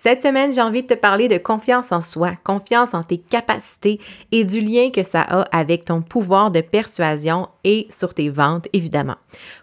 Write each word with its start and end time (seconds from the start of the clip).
Cette 0.00 0.22
semaine, 0.22 0.52
j'ai 0.52 0.60
envie 0.60 0.82
de 0.82 0.86
te 0.86 0.94
parler 0.94 1.26
de 1.26 1.38
confiance 1.38 1.90
en 1.90 2.00
soi, 2.00 2.30
confiance 2.44 2.94
en 2.94 3.02
tes 3.02 3.18
capacités 3.18 3.98
et 4.30 4.44
du 4.44 4.60
lien 4.60 4.90
que 4.90 5.02
ça 5.02 5.22
a 5.22 5.40
avec 5.50 5.86
ton 5.86 6.02
pouvoir 6.02 6.52
de 6.52 6.60
persuasion 6.60 7.48
et 7.64 7.88
sur 7.90 8.14
tes 8.14 8.28
ventes, 8.28 8.68
évidemment. 8.72 9.16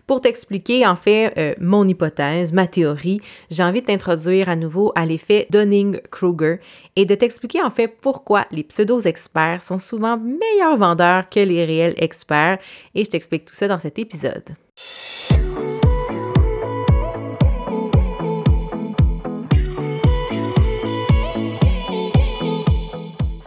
Pour 0.07 0.19
t'expliquer, 0.19 0.85
en 0.85 0.97
fait, 0.97 1.31
euh, 1.37 1.53
mon 1.61 1.87
hypothèse, 1.87 2.51
ma 2.51 2.67
théorie, 2.67 3.21
j'ai 3.49 3.63
envie 3.63 3.79
de 3.79 3.85
t'introduire 3.85 4.49
à 4.49 4.57
nouveau 4.57 4.91
à 4.95 5.05
l'effet 5.05 5.47
Dunning-Kruger 5.51 6.57
et 6.97 7.05
de 7.05 7.15
t'expliquer, 7.15 7.63
en 7.63 7.71
fait, 7.71 7.87
pourquoi 7.87 8.45
les 8.51 8.65
pseudo-experts 8.65 9.61
sont 9.61 9.77
souvent 9.77 10.17
meilleurs 10.17 10.75
vendeurs 10.75 11.29
que 11.29 11.39
les 11.39 11.63
réels 11.63 11.95
experts. 11.95 12.59
Et 12.93 13.05
je 13.05 13.09
t'explique 13.09 13.45
tout 13.45 13.55
ça 13.55 13.69
dans 13.69 13.79
cet 13.79 13.99
épisode. 13.99 14.43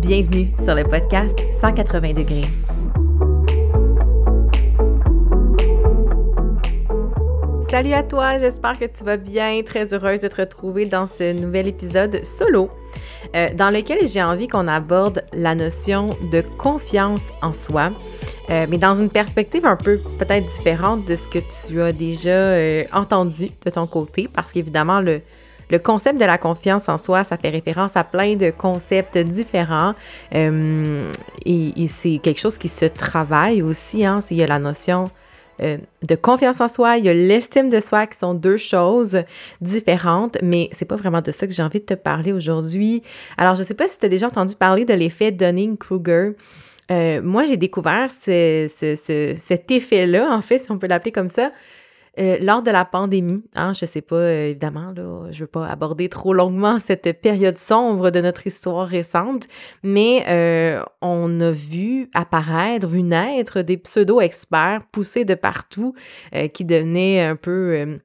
Bienvenue 0.00 0.48
sur 0.56 0.74
le 0.74 0.82
podcast 0.84 1.38
180 1.52 2.14
degrés. 2.14 2.40
Salut 7.68 7.92
à 7.92 8.02
toi, 8.02 8.38
j'espère 8.38 8.78
que 8.78 8.86
tu 8.86 9.04
vas 9.04 9.18
bien. 9.18 9.62
Très 9.62 9.92
heureuse 9.92 10.22
de 10.22 10.28
te 10.28 10.40
retrouver 10.40 10.86
dans 10.86 11.06
ce 11.06 11.38
nouvel 11.38 11.68
épisode 11.68 12.24
solo 12.24 12.70
euh, 13.36 13.52
dans 13.54 13.70
lequel 13.70 14.08
j'ai 14.08 14.22
envie 14.22 14.48
qu'on 14.48 14.68
aborde 14.68 15.22
la 15.34 15.54
notion 15.54 16.10
de 16.32 16.42
confiance 16.56 17.28
en 17.42 17.52
soi, 17.52 17.92
euh, 18.48 18.66
mais 18.68 18.78
dans 18.78 18.94
une 18.94 19.10
perspective 19.10 19.66
un 19.66 19.76
peu 19.76 20.00
peut-être 20.18 20.48
différente 20.48 21.06
de 21.06 21.14
ce 21.14 21.28
que 21.28 21.38
tu 21.38 21.80
as 21.82 21.92
déjà 21.92 22.30
euh, 22.30 22.84
entendu 22.92 23.50
de 23.64 23.70
ton 23.70 23.86
côté, 23.86 24.28
parce 24.32 24.50
qu'évidemment, 24.50 25.00
le, 25.00 25.20
le 25.70 25.78
concept 25.78 26.18
de 26.18 26.24
la 26.24 26.38
confiance 26.38 26.88
en 26.88 26.98
soi, 26.98 27.24
ça 27.24 27.36
fait 27.36 27.50
référence 27.50 27.96
à 27.96 28.04
plein 28.04 28.36
de 28.36 28.50
concepts 28.50 29.16
différents. 29.18 29.94
Euh, 30.34 31.10
et, 31.46 31.86
c'est 31.88 32.18
quelque 32.18 32.40
chose 32.40 32.58
qui 32.58 32.68
se 32.68 32.84
travaille 32.84 33.62
aussi. 33.62 34.04
Hein. 34.04 34.20
Il 34.30 34.36
y 34.36 34.42
a 34.42 34.46
la 34.46 34.58
notion 34.58 35.10
euh, 35.62 35.76
de 36.02 36.14
confiance 36.14 36.60
en 36.60 36.68
soi, 36.68 36.96
il 36.96 37.04
y 37.04 37.08
a 37.08 37.14
l'estime 37.14 37.68
de 37.68 37.80
soi 37.80 38.06
qui 38.06 38.16
sont 38.16 38.32
deux 38.32 38.56
choses 38.56 39.22
différentes, 39.60 40.38
mais 40.42 40.68
c'est 40.72 40.86
pas 40.86 40.96
vraiment 40.96 41.20
de 41.20 41.30
ça 41.30 41.46
que 41.46 41.52
j'ai 41.52 41.62
envie 41.62 41.80
de 41.80 41.84
te 41.84 41.94
parler 41.94 42.32
aujourd'hui. 42.32 43.02
Alors, 43.36 43.56
je 43.56 43.62
sais 43.62 43.74
pas 43.74 43.86
si 43.86 43.98
tu 43.98 44.06
as 44.06 44.08
déjà 44.08 44.26
entendu 44.28 44.56
parler 44.56 44.84
de 44.84 44.94
l'effet 44.94 45.32
Dunning-Kruger. 45.32 46.32
Euh, 46.90 47.20
moi, 47.22 47.44
j'ai 47.44 47.56
découvert 47.56 48.10
cet 48.10 49.70
effet-là, 49.70 50.28
en 50.30 50.40
fait, 50.40 50.58
si 50.58 50.70
on 50.70 50.78
peut 50.78 50.88
l'appeler 50.88 51.12
comme 51.12 51.28
ça, 51.28 51.52
euh, 52.18 52.38
lors 52.40 52.62
de 52.62 52.70
la 52.70 52.84
pandémie, 52.84 53.44
hein, 53.54 53.72
je 53.72 53.86
sais 53.86 54.00
pas, 54.00 54.16
euh, 54.16 54.48
évidemment, 54.50 54.92
là, 54.96 55.30
je 55.30 55.40
veux 55.40 55.46
pas 55.46 55.66
aborder 55.66 56.08
trop 56.08 56.34
longuement 56.34 56.78
cette 56.84 57.20
période 57.20 57.58
sombre 57.58 58.10
de 58.10 58.20
notre 58.20 58.46
histoire 58.46 58.86
récente, 58.86 59.46
mais 59.82 60.24
euh, 60.28 60.82
on 61.00 61.40
a 61.40 61.50
vu 61.50 62.10
apparaître, 62.14 62.86
vu 62.86 63.02
naître 63.02 63.62
des 63.62 63.76
pseudo-experts 63.76 64.86
poussés 64.90 65.24
de 65.24 65.34
partout 65.34 65.94
qui 66.52 66.64
devenaient 66.64 67.20
un 67.22 67.36
peu 67.36 67.98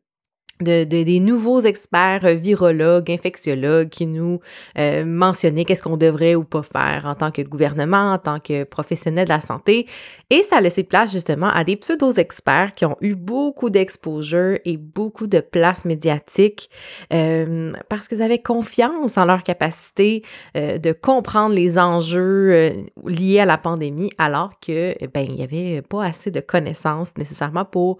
de, 0.61 0.85
des 0.85 1.19
nouveaux 1.19 1.59
experts 1.61 2.21
euh, 2.23 2.33
virologues, 2.33 3.11
infectiologues 3.11 3.89
qui 3.89 4.05
nous 4.05 4.39
euh, 4.77 5.03
mentionnaient 5.03 5.66
qu'est-ce 5.66 5.83
qu'on 5.83 5.97
devrait 5.97 6.35
ou 6.35 6.45
pas 6.45 6.63
faire 6.63 7.03
en 7.05 7.16
tant 7.16 7.31
que 7.31 7.41
gouvernement, 7.41 8.13
en 8.13 8.17
tant 8.17 8.39
que 8.39 8.63
professionnel 8.63 9.25
de 9.25 9.33
la 9.33 9.41
santé. 9.41 9.85
Et 10.29 10.43
ça 10.43 10.57
a 10.57 10.61
laissé 10.61 10.83
place 10.83 11.11
justement 11.11 11.49
à 11.49 11.63
des 11.66 11.75
pseudo-experts 11.75 12.71
qui 12.71 12.85
ont 12.85 12.95
eu 13.01 13.16
beaucoup 13.16 13.69
d'exposure 13.69 14.57
et 14.63 14.77
beaucoup 14.77 15.27
de 15.27 15.41
place 15.41 15.83
médiatique 15.83 16.69
euh, 17.13 17.73
parce 17.89 18.07
qu'ils 18.07 18.22
avaient 18.22 18.39
confiance 18.39 19.17
en 19.17 19.25
leur 19.25 19.43
capacité 19.43 20.23
de 20.55 20.91
comprendre 20.93 21.53
les 21.53 21.77
enjeux 21.77 22.85
liés 23.05 23.39
à 23.39 23.45
la 23.45 23.57
pandémie 23.57 24.11
alors 24.17 24.51
que, 24.59 24.95
ben, 25.13 25.25
il 25.27 25.33
n'y 25.33 25.43
avait 25.43 25.81
pas 25.81 26.05
assez 26.05 26.31
de 26.31 26.39
connaissances 26.39 27.17
nécessairement 27.17 27.66
pour 27.66 27.99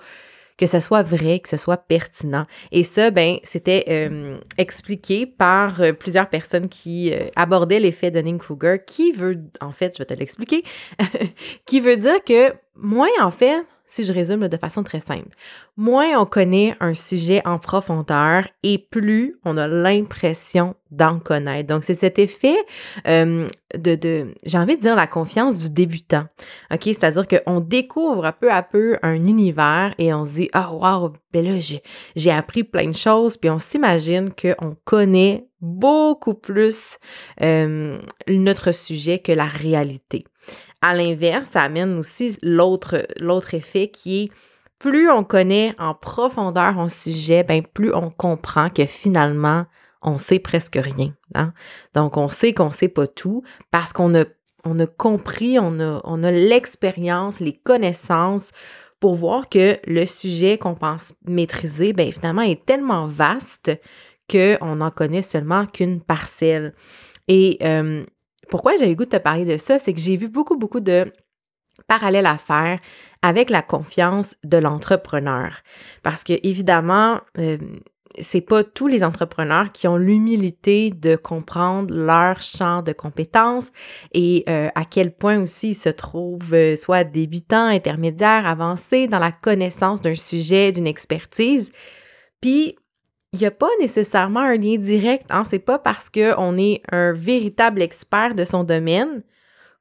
que 0.57 0.67
ce 0.67 0.79
soit 0.79 1.03
vrai, 1.03 1.39
que 1.39 1.49
ce 1.49 1.57
soit 1.57 1.77
pertinent. 1.77 2.45
Et 2.71 2.83
ça, 2.83 3.11
ben, 3.11 3.38
c'était 3.43 3.85
euh, 3.89 4.38
expliqué 4.57 5.25
par 5.25 5.81
euh, 5.81 5.91
plusieurs 5.91 6.29
personnes 6.29 6.69
qui 6.69 7.13
euh, 7.13 7.27
abordaient 7.35 7.79
l'effet 7.79 8.11
Dunning-Kruger, 8.11 8.77
qui 8.85 9.11
veut, 9.11 9.41
en 9.61 9.71
fait, 9.71 9.93
je 9.93 9.99
vais 9.99 10.05
te 10.05 10.13
l'expliquer, 10.13 10.63
qui 11.66 11.79
veut 11.79 11.97
dire 11.97 12.23
que 12.23 12.53
moins, 12.75 13.09
en 13.21 13.31
fait, 13.31 13.66
si 13.88 14.03
je 14.03 14.13
résume 14.13 14.47
de 14.47 14.57
façon 14.57 14.84
très 14.84 15.00
simple. 15.00 15.29
Moins 15.78 16.19
on 16.19 16.25
connaît 16.25 16.75
un 16.79 16.94
sujet 16.94 17.41
en 17.46 17.57
profondeur 17.57 18.47
et 18.63 18.78
plus 18.78 19.38
on 19.46 19.57
a 19.57 19.68
l'impression 19.68 20.75
d'en 20.91 21.19
connaître. 21.19 21.68
Donc, 21.68 21.84
c'est 21.84 21.96
cet 21.96 22.19
effet 22.19 22.56
euh, 23.07 23.47
de, 23.78 23.96
de 23.96 24.34
j'ai 24.46 24.57
envie 24.57 24.78
de 24.78 24.81
dire, 24.81 24.96
la 24.96 25.07
confiance 25.07 25.63
du 25.63 25.69
débutant. 25.69 26.25
OK? 26.72 26.84
C'est-à-dire 26.84 27.25
qu'on 27.28 27.59
découvre 27.59 28.31
peu 28.40 28.51
à 28.51 28.63
peu 28.63 28.97
un 29.01 29.16
univers 29.16 29.94
et 29.97 30.13
on 30.13 30.23
se 30.23 30.34
dit, 30.35 30.50
ah, 30.53 30.72
oh, 30.72 30.85
wow, 30.85 31.13
ben 31.34 31.46
là, 31.46 31.59
j'ai 32.16 32.31
appris 32.31 32.63
plein 32.63 32.88
de 32.88 32.96
choses, 32.96 33.38
puis 33.38 33.50
on 33.50 33.57
s'imagine 33.57 34.29
qu'on 34.29 34.75
connaît 34.85 35.47
beaucoup 35.59 36.35
plus 36.35 36.97
euh, 37.41 37.97
notre 38.28 38.72
sujet 38.72 39.19
que 39.19 39.31
la 39.31 39.46
réalité. 39.46 40.23
À 40.81 40.94
l'inverse, 40.94 41.50
ça 41.52 41.62
amène 41.62 41.97
aussi 41.97 42.38
l'autre, 42.41 42.96
effet 43.53 43.88
qui 43.90 44.24
est 44.24 44.31
plus 44.80 45.09
on 45.09 45.24
connaît 45.24 45.74
en 45.80 45.94
profondeur 45.94 46.80
un 46.80 46.90
sujet, 46.90 47.44
ben 47.44 47.63
plus 47.63 47.94
on 47.94 48.09
comprend 48.09 48.69
que 48.69 48.85
finalement, 48.85 49.66
on 50.02 50.18
sait 50.18 50.40
presque 50.40 50.78
rien. 50.80 51.14
Hein. 51.34 51.53
Donc, 51.94 52.18
on 52.18 52.28
sait 52.28 52.53
qu'on 52.53 52.69
sait 52.69 52.90
pas 52.90 53.08
tout 53.08 53.44
parce 53.72 53.94
qu'on 53.94 54.14
a, 54.16 54.25
on 54.64 54.78
a 54.80 54.85
compris, 54.85 55.58
on 55.59 55.80
a, 55.80 56.02
on 56.03 56.24
a 56.24 56.31
l'expérience, 56.31 57.40
les 57.40 57.53
connaissances 57.53 58.52
pour 59.00 59.16
voir 59.16 59.50
que 59.50 59.78
le 59.88 60.06
sujet 60.06 60.58
qu'on 60.58 60.75
pense 60.75 61.14
maîtriser, 61.25 61.94
ben 61.94 62.12
finalement, 62.12 62.41
est 62.41 62.66
tellement 62.66 63.06
vaste 63.06 63.72
qu'on 64.30 64.75
n'en 64.75 64.91
connaît 64.91 65.22
seulement 65.22 65.66
qu'une 65.66 66.02
parcelle. 66.02 66.74
Et 67.28 67.58
euh, 67.64 68.03
pourquoi 68.50 68.78
j'ai 68.78 68.91
eu 68.91 68.95
goût 68.95 69.06
de 69.06 69.09
te 69.09 69.17
parler 69.17 69.45
de 69.45 69.57
ça, 69.57 69.79
c'est 69.79 69.94
que 69.94 70.00
j'ai 70.00 70.16
vu 70.16 70.29
beaucoup, 70.29 70.57
beaucoup 70.57 70.79
de 70.79 71.11
parallèles 71.88 72.25
à 72.25 72.38
faire 72.38 72.79
avec 73.22 73.50
la 73.50 73.61
confiance 73.61 74.35
de 74.44 74.57
l'entrepreneur. 74.57 75.61
Parce 76.03 76.23
que, 76.23 76.33
évidemment, 76.44 77.19
euh, 77.38 77.57
c'est 78.19 78.41
pas 78.41 78.63
tous 78.63 78.88
les 78.88 79.03
entrepreneurs 79.03 79.72
qui 79.72 79.88
ont 79.88 79.97
l'humilité 79.97 80.91
de 80.91 81.16
comprendre 81.16 81.94
leur 81.94 82.41
champ 82.41 82.81
de 82.81 82.94
compétences 82.94 83.72
et 84.13 84.44
euh, 84.47 84.69
à 84.75 84.85
quel 84.85 85.16
point 85.16 85.41
aussi 85.41 85.69
ils 85.69 85.75
se 85.75 85.89
trouvent 85.89 86.53
euh, 86.53 86.78
soit 86.78 87.03
débutants, 87.03 87.67
intermédiaires, 87.67 88.45
avancés 88.45 89.07
dans 89.07 89.19
la 89.19 89.31
connaissance 89.31 90.01
d'un 90.01 90.16
sujet, 90.16 90.72
d'une 90.72 90.88
expertise. 90.88 91.72
Puis 92.41 92.78
il 93.35 93.40
n'y 93.40 93.46
a 93.46 93.51
pas 93.51 93.69
nécessairement 93.79 94.40
un 94.40 94.56
lien 94.56 94.78
direct. 94.78 95.25
Hein? 95.29 95.43
C'est 95.49 95.59
pas 95.59 95.78
parce 95.78 96.09
qu'on 96.09 96.58
est 96.58 96.82
un 96.91 97.11
véritable 97.11 97.82
expert 97.82 98.34
de 98.34 98.46
son 98.46 98.64
domaine 98.64 99.23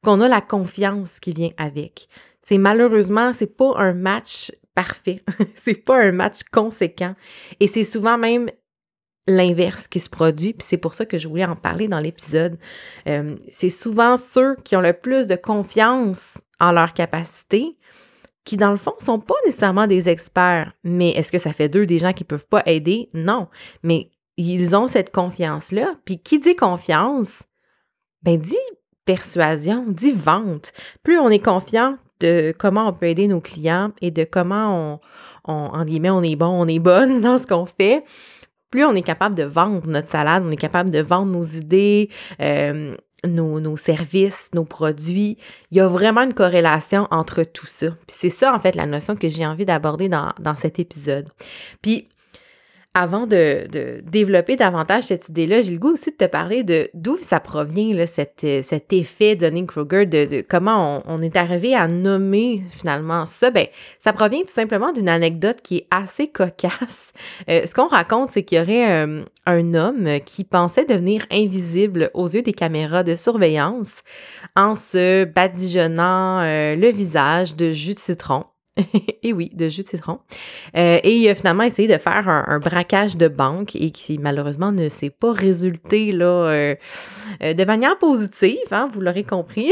qu'on 0.03 0.21
a 0.21 0.29
la 0.29 0.41
confiance 0.41 1.21
qui 1.21 1.33
vient 1.33 1.53
avec. 1.57 2.09
C'est 2.43 2.59
malheureusement, 2.59 3.33
c'est 3.33 3.57
pas 3.57 3.73
un 3.77 3.95
match 3.95 4.53
parfait. 4.75 5.21
c'est 5.55 5.85
pas 5.85 6.03
un 6.03 6.13
match 6.13 6.41
conséquent. 6.53 7.15
Et 7.61 7.69
c'est 7.69 7.85
souvent 7.85 8.19
même 8.19 8.51
l'inverse 9.27 9.87
qui 9.89 10.01
se 10.01 10.11
produit, 10.11 10.53
puis 10.53 10.67
c'est 10.69 10.77
pour 10.77 10.93
ça 10.93 11.07
que 11.07 11.17
je 11.17 11.29
voulais 11.29 11.47
en 11.47 11.57
parler 11.57 11.89
dans 11.89 12.01
l'épisode. 12.01 12.59
Euh, 13.09 13.37
c'est 13.51 13.71
souvent 13.71 14.19
ceux 14.19 14.57
qui 14.65 14.77
ont 14.77 14.83
le 14.83 14.93
plus 14.93 15.27
de 15.27 15.37
confiance 15.37 16.37
en 16.61 16.73
leur 16.73 16.93
capacité 16.93 17.79
qui, 18.45 18.57
dans 18.57 18.71
le 18.71 18.77
fond, 18.77 18.95
sont 18.99 19.19
pas 19.19 19.35
nécessairement 19.45 19.87
des 19.87 20.09
experts. 20.09 20.73
Mais 20.85 21.11
est-ce 21.11 21.33
que 21.33 21.39
ça 21.39 21.53
fait 21.53 21.69
d'eux 21.69 21.87
des 21.87 21.99
gens 21.99 22.13
qui 22.13 22.25
peuvent 22.25 22.47
pas 22.47 22.63
aider? 22.67 23.09
Non. 23.15 23.49
Mais 23.83 24.11
ils 24.37 24.77
ont 24.77 24.87
cette 24.87 25.13
confiance-là. 25.13 25.95
Puis 26.05 26.19
qui 26.19 26.39
dit 26.39 26.57
confiance? 26.57 27.43
Ben, 28.23 28.39
dit 28.39 28.57
persuasion, 29.05 29.85
dit 29.89 30.13
vente. 30.13 30.73
Plus 31.03 31.19
on 31.19 31.29
est 31.29 31.45
confiant 31.45 31.99
de 32.21 32.55
comment 32.57 32.89
on 32.89 32.93
peut 32.93 33.07
aider 33.07 33.29
nos 33.29 33.41
clients 33.41 33.93
et 34.01 34.11
de 34.11 34.25
comment 34.25 35.01
on, 35.45 35.85
guillemets, 35.85 36.11
on 36.11 36.23
est 36.23 36.37
bon, 36.37 36.47
on 36.47 36.67
est 36.67 36.79
bonne 36.79 37.21
dans 37.23 37.39
ce 37.39 37.47
qu'on 37.47 37.67
fait, 37.67 38.05
plus 38.71 38.85
on 38.85 38.95
est 38.95 39.03
capable 39.03 39.35
de 39.35 39.43
vendre 39.43 39.87
notre 39.87 40.09
salade, 40.09 40.43
on 40.47 40.51
est 40.51 40.57
capable 40.57 40.91
de 40.91 41.01
vendre 41.01 41.33
nos 41.33 41.43
idées, 41.43 42.09
euh, 42.41 42.97
nos, 43.27 43.77
services, 43.77 44.51
nos 44.55 44.65
produits. 44.65 45.39
Il 45.71 45.79
y 45.79 45.81
a 45.81 45.89
vraiment 45.89 46.23
une 46.23 46.35
corrélation 46.35 47.09
entre 47.11 47.43
tout 47.43 47.67
ça. 47.67 47.91
Puis 48.07 48.17
c'est 48.19 48.29
ça, 48.29 48.55
en 48.55 48.59
fait, 48.59 48.75
la 48.75 48.87
notion 48.87 49.17
que 49.17 49.29
j'ai 49.29 49.47
envie 49.47 49.65
d'aborder 49.65 50.09
dans, 50.09 50.33
dans 50.41 50.57
cet 50.57 50.79
épisode. 50.79 51.29
Puis 51.83 52.09
avant 52.95 53.27
de, 53.27 54.01
développer 54.03 54.55
davantage 54.55 55.05
cette 55.05 55.29
idée-là, 55.29 55.63
j'ai 55.63 55.73
le 55.73 55.79
goût 55.79 55.93
aussi 55.93 56.13
de 56.13 56.17
te 56.17 56.25
parler 56.25 56.63
de 56.63 56.89
d'où 56.95 57.17
ça 57.21 57.41
provient, 57.41 57.93
là, 57.93 58.07
cet, 58.07 58.43
euh, 58.45 58.63
cet 58.63 58.93
effet 58.93 59.35
Dunning-Kruger, 59.35 60.07
de, 60.07 60.45
comment 60.49 61.03
on, 61.07 61.21
est 61.21 61.37
arrivé 61.37 61.75
à 61.75 61.89
nommer 61.89 62.63
finalement 62.71 63.27
ça. 63.27 63.51
Ben, 63.51 63.67
ça 63.99 64.13
provient 64.13 64.43
tout 64.43 64.49
simplement 64.49 64.93
d'une 64.93 65.09
anecdote 65.09 65.59
qui 65.63 65.79
est 65.79 65.87
assez 65.91 66.29
cocasse. 66.29 67.13
Euh, 67.51 67.67
ce 67.67 67.75
qu'on 67.75 67.89
raconte, 67.89 68.31
c'est 68.31 68.45
qu'il 68.45 68.59
y 68.59 68.61
aurait 68.61 69.05
euh, 69.05 69.25
un 69.47 69.75
homme 69.75 70.21
qui 70.25 70.45
pensait 70.45 70.85
devenir 70.85 71.27
invisible 71.33 72.11
aux 72.15 72.29
yeux 72.29 72.43
des 72.43 72.53
caméras 72.53 73.03
de 73.03 73.17
surveillance 73.17 74.03
en 74.55 74.75
se 74.75 75.25
badigeonnant 75.25 76.43
le 76.43 76.91
visage 76.93 77.57
de 77.57 77.73
jus 77.73 77.95
de 77.95 77.99
citron. 77.99 78.45
et 79.23 79.33
oui, 79.33 79.51
de 79.55 79.69
jus 79.69 79.83
de 79.83 79.89
citron. 79.89 80.21
Euh, 80.77 80.99
et 81.03 81.17
il 81.17 81.29
a 81.29 81.35
finalement 81.35 81.63
essayé 81.63 81.89
de 81.89 81.99
faire 81.99 82.29
un, 82.29 82.59
braquage 82.59 83.17
de 83.17 83.29
banque 83.29 83.77
et 83.77 83.91
qui 83.91 84.19
malheureusement 84.19 84.73
ne 84.73 84.89
s'est 84.89 85.11
pas 85.11 85.33
résulté 85.33 86.13
euh, 86.15 86.75
euh, 87.43 87.55
de 87.55 87.65
manière 87.65 87.99
positive, 87.99 88.59
hein, 88.73 88.89
vous 88.93 89.01
l'aurez 89.01 89.25
compris. 89.25 89.71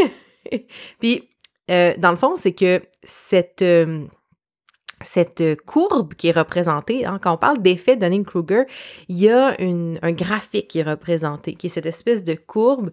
Puis, 1.01 1.29
dans 1.69 2.11
le 2.11 2.17
fond, 2.17 2.35
c'est 2.37 2.53
que 2.53 2.83
cette, 3.03 3.65
cette 5.01 5.63
courbe 5.65 6.15
qui 6.15 6.29
est 6.29 6.37
représentée, 6.39 7.07
hein, 7.07 7.19
quand 7.21 7.33
on 7.33 7.39
parle 7.39 7.63
d'effet 7.63 7.97
Dunning-Kruger, 7.97 8.65
il 9.09 9.19
y 9.19 9.31
a 9.31 9.57
un 9.59 10.13
graphique 10.13 10.69
qui 10.69 10.81
est 10.81 10.89
représenté, 10.89 11.55
qui 11.55 11.69
est 11.69 11.71
cette 11.71 11.87
espèce 11.87 12.25
de 12.25 12.35
courbe 12.35 12.91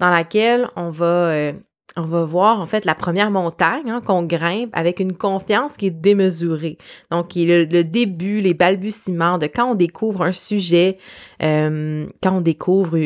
dans 0.00 0.10
laquelle 0.10 0.68
on 0.74 0.90
va 0.90 1.52
on 1.96 2.02
va 2.02 2.24
voir 2.24 2.60
en 2.60 2.66
fait 2.66 2.84
la 2.84 2.94
première 2.94 3.30
montagne 3.30 3.90
hein, 3.90 4.02
qu'on 4.04 4.22
grimpe 4.22 4.70
avec 4.72 5.00
une 5.00 5.14
confiance 5.14 5.76
qui 5.76 5.86
est 5.86 5.90
démesurée. 5.90 6.76
Donc, 7.10 7.28
qui 7.28 7.48
est 7.50 7.64
le, 7.64 7.84
début, 7.84 8.40
les 8.40 8.54
balbutiements 8.54 9.38
de 9.38 9.46
quand 9.46 9.70
on 9.70 9.74
découvre 9.74 10.22
un 10.22 10.32
sujet, 10.32 10.98
euh, 11.42 12.06
quand 12.22 12.36
on 12.36 12.40
découvre, 12.40 12.98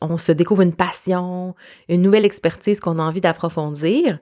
on 0.00 0.16
se 0.16 0.32
découvre 0.32 0.62
une 0.62 0.74
passion, 0.74 1.54
une 1.88 2.02
nouvelle 2.02 2.24
expertise 2.24 2.80
qu'on 2.80 2.98
a 2.98 3.02
envie 3.02 3.20
d'approfondir. 3.20 4.18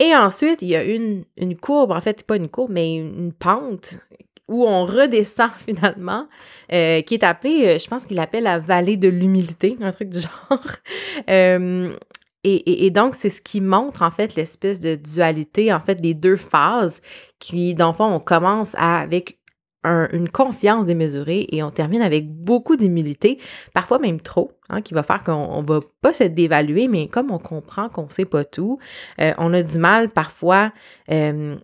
Et 0.00 0.14
ensuite, 0.14 0.62
il 0.62 0.68
y 0.68 0.76
a 0.76 0.84
une, 0.84 1.24
une 1.36 1.56
courbe, 1.56 1.90
en 1.90 2.00
fait, 2.00 2.24
pas 2.24 2.36
une 2.36 2.48
courbe, 2.48 2.70
mais 2.72 2.96
une, 2.96 3.32
pente 3.32 3.98
où 4.46 4.64
on 4.64 4.84
redescend 4.84 5.50
finalement, 5.66 6.28
euh, 6.72 7.02
qui 7.02 7.14
est 7.14 7.24
appelée, 7.24 7.66
euh, 7.66 7.78
je 7.78 7.88
pense 7.88 8.06
qu'il 8.06 8.18
appelle 8.18 8.44
la 8.44 8.58
vallée 8.58 8.96
de 8.96 9.08
l'humilité, 9.08 9.76
un 9.80 9.90
truc 9.90 10.08
du 10.08 10.20
genre. 10.20 10.62
euh, 11.30 11.96
et, 12.44 12.90
donc, 12.90 13.14
c'est 13.14 13.30
ce 13.30 13.42
qui 13.42 13.60
montre 13.60 14.02
en 14.02 14.10
fait 14.10 14.34
l'espèce 14.34 14.80
de 14.80 14.94
dualité, 14.94 15.72
en 15.72 15.80
fait, 15.80 15.96
des 15.96 16.14
deux 16.14 16.36
phases 16.36 17.00
qui, 17.38 17.74
dans 17.74 17.88
le 17.88 17.92
fond, 17.92 18.06
on 18.06 18.20
commence 18.20 18.74
avec 18.76 19.38
une 19.84 20.28
confiance 20.28 20.86
démesurée 20.86 21.46
et 21.50 21.62
on 21.62 21.70
termine 21.70 22.02
avec 22.02 22.28
beaucoup 22.28 22.76
d'humilité, 22.76 23.38
parfois 23.72 23.98
même 23.98 24.20
trop, 24.20 24.52
hein, 24.68 24.82
qui 24.82 24.92
va 24.92 25.02
faire 25.02 25.22
qu'on 25.22 25.62
ne 25.62 25.66
va 25.66 25.80
pas 26.00 26.12
se 26.12 26.24
dévaluer, 26.24 26.88
mais 26.88 27.08
comme 27.08 27.30
on 27.30 27.38
comprend 27.38 27.88
qu'on 27.88 28.04
ne 28.04 28.10
sait 28.10 28.24
pas 28.24 28.44
tout, 28.44 28.78
euh, 29.20 29.32
on 29.38 29.52
a 29.54 29.62
du 29.62 29.78
mal 29.78 30.10
parfois 30.10 30.72
euh, 31.10 31.56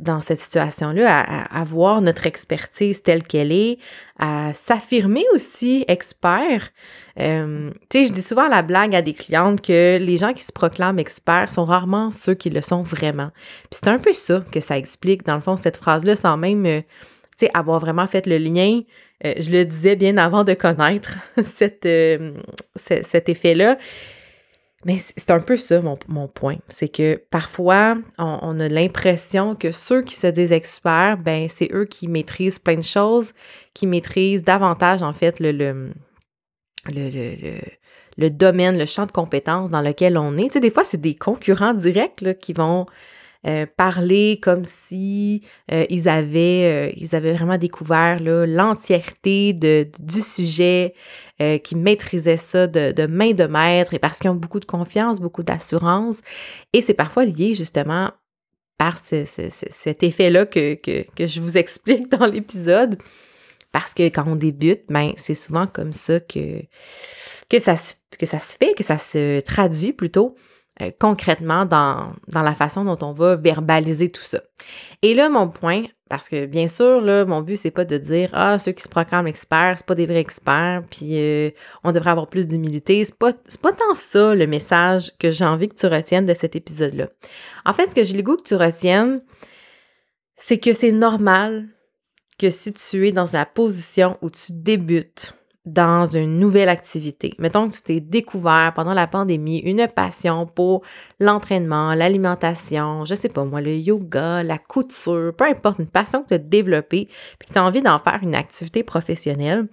dans, 0.00 0.20
cette 0.20 0.40
situation-là, 0.40 1.20
à, 1.20 1.60
à, 1.60 1.64
voir 1.64 2.00
notre 2.00 2.26
expertise 2.26 3.02
telle 3.02 3.22
qu'elle 3.22 3.52
est, 3.52 3.78
à 4.18 4.52
s'affirmer 4.54 5.24
aussi 5.32 5.84
expert. 5.86 6.70
Euh, 7.20 7.70
tu 7.90 7.98
sais, 7.98 8.06
je 8.06 8.12
dis 8.12 8.22
souvent 8.22 8.48
la 8.48 8.62
blague 8.62 8.94
à 8.94 9.02
des 9.02 9.12
clientes 9.12 9.60
que 9.60 9.98
les 9.98 10.16
gens 10.16 10.32
qui 10.32 10.42
se 10.42 10.52
proclament 10.52 10.98
experts 10.98 11.52
sont 11.52 11.64
rarement 11.64 12.10
ceux 12.10 12.34
qui 12.34 12.50
le 12.50 12.60
sont 12.60 12.82
vraiment. 12.82 13.30
Puis 13.70 13.80
c'est 13.82 13.88
un 13.88 13.98
peu 13.98 14.12
ça 14.12 14.44
que 14.50 14.60
ça 14.60 14.76
explique, 14.76 15.24
dans 15.24 15.36
le 15.36 15.40
fond, 15.40 15.56
cette 15.56 15.76
phrase-là, 15.76 16.16
sans 16.16 16.36
même, 16.36 16.66
euh, 16.66 16.80
tu 17.38 17.46
sais, 17.46 17.50
avoir 17.54 17.78
vraiment 17.78 18.08
fait 18.08 18.26
le 18.26 18.38
lien. 18.38 18.80
Euh, 19.24 19.34
je 19.38 19.50
le 19.50 19.64
disais 19.64 19.94
bien 19.94 20.16
avant 20.16 20.42
de 20.42 20.54
connaître 20.54 21.14
cette, 21.44 21.88
cet 22.76 23.28
effet-là. 23.28 23.78
Mais 24.84 24.98
c'est 24.98 25.30
un 25.30 25.40
peu 25.40 25.56
ça 25.56 25.80
mon, 25.80 26.28
point. 26.28 26.56
C'est 26.68 26.88
que 26.88 27.16
parfois, 27.30 27.96
on, 28.18 28.60
a 28.60 28.68
l'impression 28.68 29.54
que 29.54 29.70
ceux 29.70 30.02
qui 30.02 30.14
se 30.14 30.26
disent 30.26 30.52
experts, 30.52 31.16
ben, 31.18 31.48
c'est 31.48 31.70
eux 31.72 31.86
qui 31.86 32.06
maîtrisent 32.06 32.58
plein 32.58 32.76
de 32.76 32.82
choses, 32.82 33.32
qui 33.72 33.86
maîtrisent 33.86 34.42
davantage, 34.42 35.02
en 35.02 35.12
fait, 35.12 35.40
le, 35.40 35.52
le, 35.52 35.90
le, 36.88 37.58
le 38.16 38.30
domaine, 38.30 38.78
le 38.78 38.86
champ 38.86 39.06
de 39.06 39.12
compétences 39.12 39.70
dans 39.70 39.82
lequel 39.82 40.18
on 40.18 40.36
est. 40.36 40.44
Tu 40.44 40.50
sais, 40.50 40.60
des 40.60 40.70
fois, 40.70 40.84
c'est 40.84 41.00
des 41.00 41.14
concurrents 41.14 41.74
directs 41.74 42.20
là, 42.20 42.34
qui 42.34 42.52
vont 42.52 42.86
euh, 43.46 43.66
parler 43.76 44.38
comme 44.42 44.64
si 44.64 45.42
euh, 45.70 45.84
ils, 45.90 46.08
avaient, 46.08 46.88
euh, 46.88 46.92
ils 46.96 47.14
avaient 47.14 47.34
vraiment 47.34 47.58
découvert 47.58 48.18
l'entièreté 48.22 49.52
du 49.52 50.20
sujet, 50.22 50.94
qui 51.38 51.76
maîtrisaient 51.76 52.36
ça 52.36 52.66
de, 52.66 53.06
main 53.06 53.32
de 53.32 53.44
maître 53.44 53.94
et 53.94 53.98
parce 53.98 54.20
qu'ils 54.20 54.30
ont 54.30 54.36
beaucoup 54.36 54.60
de 54.60 54.64
confiance, 54.64 55.20
beaucoup 55.20 55.42
d'assurance. 55.42 56.20
Et 56.72 56.80
c'est 56.80 56.94
parfois 56.94 57.24
lié 57.24 57.54
justement 57.54 58.12
par 58.78 58.98
cet 58.98 60.02
effet-là 60.02 60.46
que, 60.46 60.74
que, 60.74 61.26
je 61.26 61.40
vous 61.40 61.56
explique 61.58 62.10
dans 62.10 62.26
l'épisode. 62.26 62.98
Parce 63.72 63.92
que 63.92 64.04
quand 64.04 64.24
on 64.28 64.36
débute, 64.36 64.84
ben, 64.88 65.12
c'est 65.16 65.34
souvent 65.34 65.66
comme 65.66 65.92
ça 65.92 66.20
que, 66.20 66.62
que, 67.50 67.58
ça, 67.58 67.74
que 68.16 68.26
ça 68.26 68.38
se 68.38 68.56
fait, 68.56 68.72
que 68.74 68.84
ça 68.84 68.98
se 68.98 69.40
traduit 69.40 69.92
plutôt 69.92 70.36
euh, 70.80 70.92
concrètement 71.00 71.66
dans, 71.66 72.12
dans, 72.28 72.42
la 72.42 72.54
façon 72.54 72.84
dont 72.84 72.98
on 73.02 73.12
va 73.12 73.34
verbaliser 73.34 74.10
tout 74.10 74.22
ça. 74.22 74.40
Et 75.02 75.14
là, 75.14 75.28
mon 75.28 75.48
point, 75.48 75.82
parce 76.14 76.28
que 76.28 76.46
bien 76.46 76.68
sûr, 76.68 77.02
mon 77.26 77.40
but, 77.40 77.56
c'est 77.56 77.72
pas 77.72 77.84
de 77.84 77.98
dire 77.98 78.30
Ah, 78.34 78.60
ceux 78.60 78.70
qui 78.70 78.84
se 78.84 78.88
proclament 78.88 79.26
experts, 79.26 79.78
c'est 79.78 79.86
pas 79.86 79.96
des 79.96 80.06
vrais 80.06 80.20
experts, 80.20 80.84
puis 80.88 81.18
euh, 81.18 81.50
on 81.82 81.90
devrait 81.90 82.12
avoir 82.12 82.28
plus 82.28 82.46
d'humilité. 82.46 83.04
C'est 83.04 83.18
pas, 83.18 83.32
pas 83.32 83.72
tant 83.72 83.96
ça 83.96 84.32
le 84.32 84.46
message 84.46 85.10
que 85.18 85.32
j'ai 85.32 85.44
envie 85.44 85.66
que 85.68 85.74
tu 85.74 85.86
retiennes 85.86 86.24
de 86.24 86.34
cet 86.34 86.54
épisode-là. 86.54 87.08
En 87.64 87.72
fait, 87.72 87.90
ce 87.90 87.96
que 87.96 88.04
j'ai 88.04 88.14
le 88.14 88.22
goût 88.22 88.36
que 88.36 88.44
tu 88.46 88.54
retiennes, 88.54 89.18
c'est 90.36 90.58
que 90.58 90.72
c'est 90.72 90.92
normal 90.92 91.66
que 92.38 92.48
si 92.48 92.72
tu 92.72 93.08
es 93.08 93.10
dans 93.10 93.26
la 93.32 93.44
position 93.44 94.16
où 94.22 94.30
tu 94.30 94.52
débutes, 94.52 95.34
dans 95.64 96.04
une 96.04 96.38
nouvelle 96.38 96.68
activité. 96.68 97.34
Mettons 97.38 97.68
que 97.68 97.74
tu 97.74 97.82
t'es 97.82 98.00
découvert 98.00 98.72
pendant 98.74 98.92
la 98.92 99.06
pandémie 99.06 99.60
une 99.60 99.86
passion 99.88 100.46
pour 100.46 100.82
l'entraînement, 101.20 101.94
l'alimentation, 101.94 103.04
je 103.04 103.14
sais 103.14 103.30
pas 103.30 103.44
moi, 103.44 103.62
le 103.62 103.74
yoga, 103.74 104.42
la 104.42 104.58
couture, 104.58 105.32
peu 105.36 105.44
importe, 105.44 105.78
une 105.78 105.86
passion 105.86 106.22
que 106.22 106.28
tu 106.28 106.34
as 106.34 106.38
développée, 106.38 107.08
puis 107.38 107.48
que 107.48 107.52
tu 107.52 107.58
as 107.58 107.64
envie 107.64 107.80
d'en 107.80 107.98
faire 107.98 108.18
une 108.22 108.34
activité 108.34 108.82
professionnelle. 108.82 109.68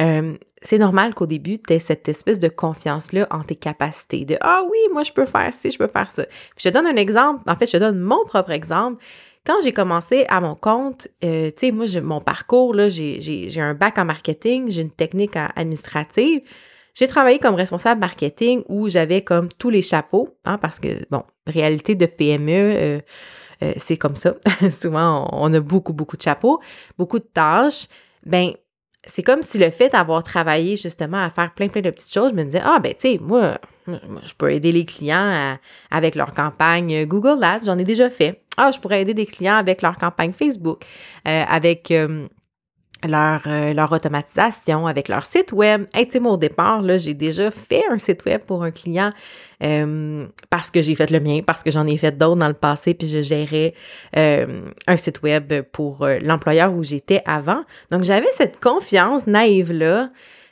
Euh, 0.00 0.36
c'est 0.62 0.78
normal 0.78 1.14
qu'au 1.14 1.26
début, 1.26 1.58
tu 1.58 1.74
aies 1.74 1.78
cette 1.78 2.08
espèce 2.08 2.38
de 2.38 2.48
confiance-là 2.48 3.26
en 3.30 3.42
tes 3.42 3.56
capacités, 3.56 4.24
de 4.24 4.36
Ah 4.40 4.62
oui, 4.70 4.78
moi 4.92 5.02
je 5.02 5.12
peux 5.12 5.24
faire 5.24 5.52
ci, 5.52 5.70
je 5.70 5.78
peux 5.78 5.86
faire 5.86 6.08
ça. 6.08 6.24
Puis 6.24 6.64
je 6.64 6.68
te 6.68 6.74
donne 6.74 6.86
un 6.86 6.96
exemple, 6.96 7.42
en 7.46 7.54
fait, 7.54 7.66
je 7.66 7.72
te 7.72 7.76
donne 7.76 8.00
mon 8.00 8.24
propre 8.24 8.50
exemple. 8.50 9.02
Quand 9.48 9.62
j'ai 9.64 9.72
commencé 9.72 10.26
à 10.28 10.42
mon 10.42 10.54
compte, 10.54 11.08
euh, 11.24 11.46
tu 11.46 11.68
sais, 11.68 11.72
moi, 11.72 11.86
mon 12.02 12.20
parcours, 12.20 12.74
là, 12.74 12.90
j'ai 12.90 13.50
un 13.56 13.72
bac 13.72 13.96
en 13.96 14.04
marketing, 14.04 14.68
j'ai 14.68 14.82
une 14.82 14.90
technique 14.90 15.36
administrative. 15.36 16.42
J'ai 16.92 17.06
travaillé 17.06 17.38
comme 17.38 17.54
responsable 17.54 17.98
marketing 17.98 18.62
où 18.68 18.90
j'avais 18.90 19.22
comme 19.22 19.48
tous 19.48 19.70
les 19.70 19.80
chapeaux, 19.80 20.28
hein, 20.44 20.58
parce 20.58 20.78
que, 20.78 20.88
bon, 21.10 21.22
réalité 21.46 21.94
de 21.94 22.04
PME, 22.04 22.50
euh, 22.52 23.00
euh, 23.62 23.72
c'est 23.78 23.96
comme 23.96 24.16
ça. 24.16 24.34
Souvent, 24.70 25.26
on, 25.32 25.54
a 25.54 25.60
beaucoup, 25.60 25.94
beaucoup 25.94 26.18
de 26.18 26.22
chapeaux, 26.22 26.60
beaucoup 26.98 27.18
de 27.18 27.24
tâches. 27.32 27.86
Ben, 28.26 28.50
c'est 29.02 29.22
comme 29.22 29.40
si 29.40 29.56
le 29.56 29.70
fait 29.70 29.88
d'avoir 29.88 30.22
travaillé 30.24 30.76
justement 30.76 31.24
à 31.24 31.30
faire 31.30 31.54
plein, 31.54 31.68
plein 31.68 31.80
de 31.80 31.88
petites 31.88 32.12
choses, 32.12 32.32
je 32.32 32.36
me 32.36 32.44
disais, 32.44 32.60
ah, 32.62 32.80
ben, 32.80 32.92
tu 32.92 33.12
sais, 33.12 33.18
moi, 33.18 33.56
je 33.86 34.34
peux 34.36 34.52
aider 34.52 34.72
les 34.72 34.84
clients 34.84 35.56
avec 35.90 36.16
leur 36.16 36.34
campagne 36.34 37.06
Google 37.06 37.42
Ads, 37.42 37.60
j'en 37.64 37.78
ai 37.78 37.84
déjà 37.84 38.10
fait. 38.10 38.42
Ah, 38.58 38.72
je 38.72 38.80
pourrais 38.80 39.02
aider 39.02 39.14
des 39.14 39.26
clients 39.26 39.56
avec 39.56 39.82
leur 39.82 39.96
campagne 39.96 40.32
Facebook, 40.32 40.84
euh, 41.26 41.44
avec 41.48 41.92
euh, 41.92 42.26
leur, 43.06 43.42
euh, 43.46 43.72
leur 43.72 43.92
automatisation, 43.92 44.88
avec 44.88 45.08
leur 45.08 45.24
site 45.24 45.52
web. 45.52 45.86
Hey, 45.94 46.06
tu 46.06 46.14
sais, 46.14 46.20
moi, 46.20 46.32
au 46.32 46.36
départ, 46.36 46.82
là, 46.82 46.98
j'ai 46.98 47.14
déjà 47.14 47.52
fait 47.52 47.84
un 47.88 47.98
site 47.98 48.24
web 48.24 48.42
pour 48.44 48.64
un 48.64 48.72
client 48.72 49.12
parce 50.50 50.70
que 50.70 50.82
j'ai 50.82 50.94
fait 50.94 51.10
le 51.10 51.18
mien, 51.18 51.40
parce 51.44 51.62
que 51.62 51.70
j'en 51.70 51.86
ai 51.86 51.96
fait 51.96 52.16
d'autres 52.16 52.40
dans 52.40 52.48
le 52.48 52.54
passé, 52.54 52.94
puis 52.94 53.08
je 53.08 53.22
gérais 53.22 53.74
un 54.14 54.96
site 54.96 55.22
web 55.22 55.52
pour 55.72 56.06
l'employeur 56.22 56.72
où 56.72 56.84
j'étais 56.84 57.22
avant. 57.26 57.64
Donc, 57.90 58.04
j'avais 58.04 58.28
cette 58.36 58.60
confiance 58.60 59.26
naïve-là 59.26 60.10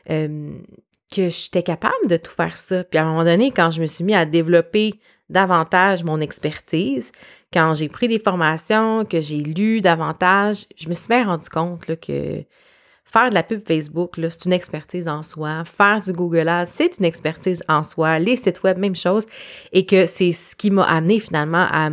que 0.09 1.29
j'étais 1.29 1.63
capable 1.63 2.09
de 2.09 2.17
tout 2.17 2.33
faire 2.33 2.57
ça. 2.57 2.85
Puis 2.85 2.99
à 2.99 3.05
un 3.05 3.11
moment 3.11 3.25
donné, 3.25 3.51
quand 3.51 3.71
je 3.71 3.81
me 3.81 3.87
suis 3.87 4.05
mis 4.05 4.15
à 4.15 4.25
développer 4.25 4.95
davantage 5.29 6.05
mon 6.05 6.21
expertise, 6.21 7.11
quand 7.57 7.73
j'ai 7.73 7.89
pris 7.89 8.07
des 8.07 8.19
formations, 8.19 9.07
que 9.07 9.19
j'ai 9.19 9.39
lu 9.39 9.81
davantage, 9.81 10.67
je 10.77 10.89
me 10.89 10.93
suis 10.93 11.09
bien 11.09 11.25
rendu 11.25 11.49
compte 11.49 11.89
là, 11.89 11.97
que 11.97 12.43
faire 13.07 13.31
de 13.31 13.35
la 13.35 13.43
pub 13.43 13.67
Facebook, 13.67 14.17
c'est 14.29 14.45
une 14.45 14.53
expertise 14.53 15.09
en 15.09 15.23
soi. 15.23 15.65
Faire 15.65 16.01
du 16.01 16.13
Google 16.13 16.51
Ads, 16.51 16.67
c'est 16.67 16.99
une 16.99 17.07
expertise 17.07 17.63
en 17.67 17.83
soi. 17.83 18.19
Les 18.19 18.37
sites 18.37 18.63
web, 18.63 18.77
même 18.77 18.95
chose. 18.95 19.25
Et 19.73 19.87
que 19.87 20.05
c'est 20.05 20.33
ce 20.33 20.55
qui 20.55 20.71
m'a 20.71 20.85
amené 20.85 21.19
finalement 21.19 21.67
à, 21.71 21.89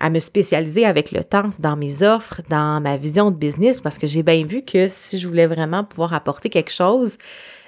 à 0.00 0.10
me 0.10 0.18
spécialiser 0.18 0.84
avec 0.84 1.12
le 1.12 1.22
temps 1.22 1.50
dans 1.60 1.76
mes 1.76 2.02
offres, 2.02 2.40
dans 2.48 2.80
ma 2.80 2.96
vision 2.96 3.30
de 3.30 3.36
business, 3.36 3.80
parce 3.80 3.98
que 3.98 4.08
j'ai 4.08 4.24
bien 4.24 4.44
vu 4.44 4.62
que 4.62 4.88
si 4.88 5.20
je 5.20 5.28
voulais 5.28 5.46
vraiment 5.46 5.84
pouvoir 5.84 6.12
apporter 6.12 6.50
quelque 6.50 6.72
chose, 6.72 7.18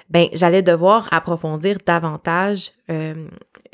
ben 0.09 0.27
j'allais 0.33 0.63
devoir 0.63 1.07
approfondir 1.11 1.77
davantage 1.85 2.73
euh, 2.89 3.25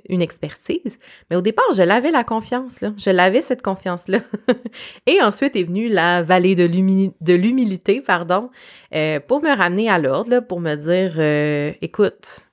une 0.10 0.22
expertise. 0.22 1.00
Mais 1.30 1.36
au 1.36 1.42
départ, 1.42 1.66
je 1.76 1.84
l'avais 1.84 2.12
la 2.12 2.24
confiance, 2.24 2.82
là. 2.82 2.94
Je 2.98 3.10
l'avais 3.10 3.42
cette 3.42 3.62
confiance-là. 3.62 4.20
Et 5.08 5.22
ensuite 5.22 5.56
est 5.56 5.64
venue 5.64 5.90
la 5.90 6.24
vallée 6.24 6.56
de 6.56 7.34
l'humilité, 7.34 8.02
pardon, 8.02 8.50
euh, 8.94 9.20
pour 9.20 9.42
me 9.42 9.56
ramener 9.56 9.90
à 9.90 10.00
l'ordre, 10.00 10.40
pour 10.40 10.60
me 10.60 10.76
dire, 10.76 11.16
euh, 11.18 11.72
écoute, 11.82 12.48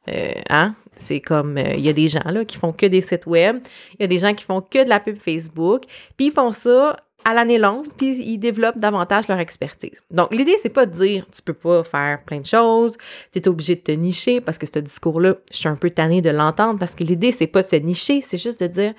hein, 0.51 0.75
c'est 0.97 1.21
comme, 1.21 1.59
il 1.59 1.81
y 1.81 1.89
a 1.89 1.93
des 1.93 2.09
gens 2.09 2.29
là 2.31 2.45
qui 2.45 2.57
font 2.57 2.73
que 2.73 2.87
des 2.87 3.01
sites 3.01 3.27
web, 3.27 3.59
il 3.95 4.03
y 4.03 4.05
a 4.05 4.09
des 4.09 4.19
gens 4.19 4.35
qui 4.35 4.45
font 4.45 4.61
que 4.61 4.85
de 4.85 4.89
la 4.89 5.01
pub 5.01 5.17
Facebook, 5.17 5.83
puis 6.17 6.27
ils 6.27 6.33
font 6.33 6.51
ça 6.51 6.97
à 7.25 7.35
l'année 7.35 7.59
longue, 7.59 7.87
puis 7.97 8.19
ils 8.19 8.39
développent 8.39 8.79
davantage 8.79 9.29
leur 9.29 9.39
expertise. 9.39 9.99
Donc, 10.11 10.35
l'idée, 10.35 10.57
c'est 10.61 10.69
pas 10.69 10.87
de 10.87 10.93
dire 10.93 11.27
tu 11.33 11.43
peux 11.43 11.55
pas 11.55 11.83
faire 11.85 12.23
plein 12.25 12.41
de 12.41 12.47
choses, 12.47 12.97
tu 13.33 13.39
es 13.39 13.49
obligé 13.49 13.77
de 13.77 13.81
te 13.81 13.93
nicher, 13.93 14.41
parce 14.41 14.59
que 14.59 14.67
ce 14.67 14.79
discours-là, 14.79 15.35
je 15.51 15.57
suis 15.57 15.69
un 15.69 15.77
peu 15.77 15.91
tannée 15.91 16.21
de 16.21 16.31
l'entendre, 16.31 16.79
parce 16.79 16.95
que 16.95 17.05
l'idée, 17.05 17.33
c'est 17.33 17.47
pas 17.47 17.63
de 17.63 17.67
se 17.67 17.77
nicher, 17.77 18.21
c'est 18.23 18.39
juste 18.39 18.61
de 18.61 18.67
dire 18.67 18.95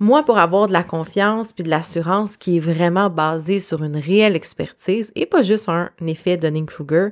moi, 0.00 0.22
pour 0.22 0.38
avoir 0.38 0.68
de 0.68 0.72
la 0.72 0.84
confiance 0.84 1.52
puis 1.52 1.64
de 1.64 1.70
l'assurance 1.70 2.36
qui 2.36 2.58
est 2.58 2.60
vraiment 2.60 3.10
basée 3.10 3.58
sur 3.58 3.82
une 3.82 3.96
réelle 3.96 4.36
expertise 4.36 5.12
et 5.16 5.26
pas 5.26 5.42
juste 5.42 5.68
un 5.68 5.90
effet 6.06 6.36
Dunning-Kruger, 6.36 7.08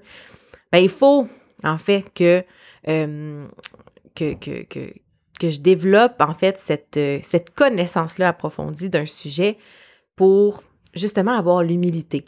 ben, 0.71 0.79
il 0.79 0.89
faut, 0.89 1.27
en 1.65 1.79
fait, 1.79 2.05
que, 2.15 2.45
euh, 2.89 3.47
que, 4.15 4.35
que, 4.35 4.63
que, 4.63 4.93
que, 5.41 5.49
je 5.49 5.61
développe, 5.61 6.21
en 6.21 6.33
fait, 6.33 6.59
cette, 6.59 6.97
euh, 6.97 7.19
cette 7.23 7.55
connaissance-là 7.55 8.29
approfondie 8.29 8.89
d'un 8.89 9.07
sujet 9.07 9.59
pour 10.17 10.63
justement 10.95 11.37
avoir 11.37 11.63
l'humilité. 11.63 12.25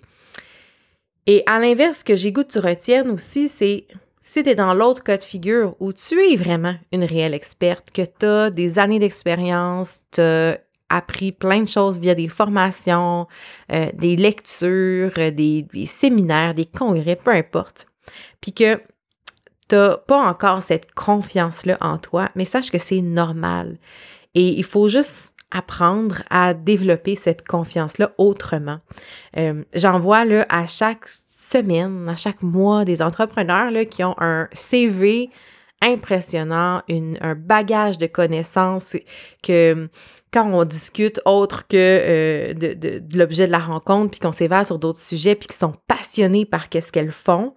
Et 1.26 1.42
à 1.46 1.58
l'inverse, 1.58 1.98
ce 1.98 2.04
que 2.04 2.16
j'ai 2.16 2.32
goût 2.32 2.44
que 2.44 2.52
tu 2.52 2.58
retiennes 2.58 3.10
aussi, 3.10 3.48
c'est 3.48 3.86
si 4.22 4.42
tu 4.42 4.50
es 4.50 4.54
dans 4.54 4.74
l'autre 4.74 5.02
cas 5.02 5.16
de 5.16 5.22
figure 5.22 5.74
où 5.80 5.92
tu 5.92 6.20
es 6.20 6.36
vraiment 6.36 6.74
une 6.92 7.04
réelle 7.04 7.34
experte, 7.34 7.90
que 7.90 8.02
tu 8.02 8.26
as 8.26 8.50
des 8.50 8.78
années 8.78 8.98
d'expérience, 8.98 10.04
tu 10.12 10.20
as 10.20 10.58
appris 10.88 11.32
plein 11.32 11.60
de 11.60 11.68
choses 11.68 11.98
via 11.98 12.14
des 12.14 12.28
formations, 12.28 13.26
euh, 13.72 13.90
des 13.94 14.16
lectures, 14.16 15.12
des, 15.14 15.62
des, 15.62 15.86
séminaires, 15.86 16.54
des 16.54 16.64
congrès, 16.64 17.16
peu 17.16 17.30
importe, 17.30 17.86
puis 18.40 18.52
que 18.52 18.76
tu 19.68 19.76
n'as 19.76 19.96
pas 19.96 20.18
encore 20.18 20.62
cette 20.62 20.92
confiance-là 20.94 21.76
en 21.80 21.98
toi, 21.98 22.30
mais 22.34 22.44
sache 22.44 22.70
que 22.70 22.78
c'est 22.78 23.02
normal. 23.02 23.78
Et 24.34 24.58
il 24.58 24.64
faut 24.64 24.88
juste 24.88 25.34
apprendre 25.50 26.22
à 26.30 26.54
développer 26.54 27.16
cette 27.16 27.46
confiance-là 27.46 28.12
autrement. 28.18 28.78
Euh, 29.36 29.64
J'en 29.74 29.98
vois 29.98 30.24
là, 30.24 30.46
à 30.48 30.66
chaque 30.66 31.06
semaine, 31.06 32.08
à 32.08 32.16
chaque 32.16 32.42
mois, 32.42 32.84
des 32.84 33.02
entrepreneurs 33.02 33.70
là, 33.70 33.84
qui 33.84 34.04
ont 34.04 34.14
un 34.18 34.48
CV 34.52 35.30
impressionnant, 35.80 36.82
une, 36.88 37.18
un 37.20 37.34
bagage 37.34 37.98
de 37.98 38.06
connaissances 38.06 38.96
que 39.42 39.88
quand 40.32 40.50
on 40.52 40.64
discute 40.64 41.20
autre 41.24 41.66
que 41.68 41.76
euh, 41.76 42.54
de, 42.54 43.02
l'objet 43.16 43.46
de 43.46 43.52
la 43.52 43.58
rencontre, 43.58 44.10
puis 44.10 44.20
qu'on 44.20 44.32
s'évade 44.32 44.66
sur 44.66 44.78
d'autres 44.78 44.98
sujets, 44.98 45.34
puis 45.34 45.48
qui 45.48 45.56
sont 45.56 45.74
passionnés 45.86 46.44
par 46.44 46.68
qu'est-ce 46.68 46.92
qu'elles 46.92 47.12
font, 47.12 47.54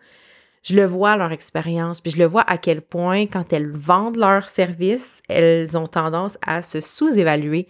je 0.63 0.75
le 0.75 0.86
vois 0.86 1.18
leur 1.18 1.32
expérience, 1.32 2.01
puis 2.01 2.12
je 2.12 2.18
le 2.18 2.25
vois 2.25 2.44
à 2.44 2.58
quel 2.58 2.82
point 2.82 3.25
quand 3.25 3.51
elles 3.51 3.72
vendent 3.72 4.18
leurs 4.18 4.48
services, 4.48 5.22
elles 5.27 5.77
ont 5.77 5.88
tendance 5.88 6.38
à 6.46 6.62
se 6.62 6.82
sous-évaluer 6.82 7.68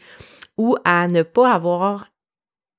ou 0.58 0.76
à 0.84 1.08
ne 1.08 1.24
pas 1.24 1.54
avoir 1.54 2.08